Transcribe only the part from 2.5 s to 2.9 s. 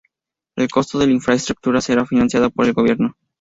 el